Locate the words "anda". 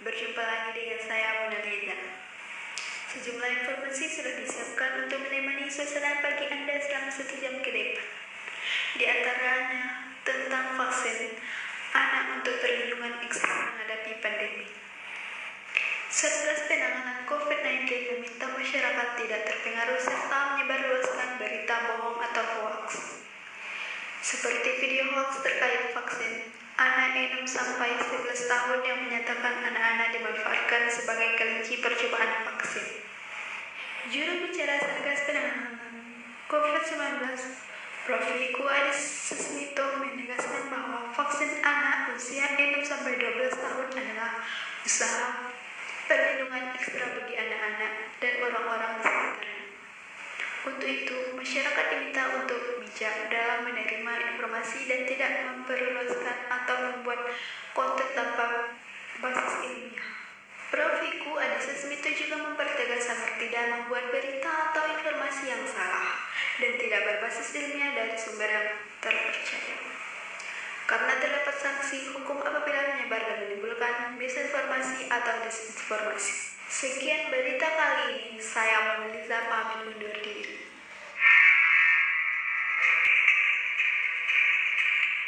6.48-6.80